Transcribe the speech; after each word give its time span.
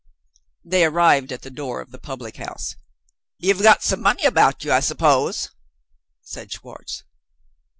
They 0.65 0.83
arrived 0.83 1.31
at 1.31 1.43
the 1.43 1.51
door 1.51 1.79
of 1.79 1.91
the 1.91 1.99
public 1.99 2.37
house. 2.37 2.75
"You've 3.37 3.61
got 3.61 3.83
some 3.83 4.01
money 4.01 4.23
about 4.25 4.63
you, 4.63 4.71
I 4.71 4.79
suppose?" 4.79 5.51
said 6.23 6.51
Schwartz. 6.51 7.03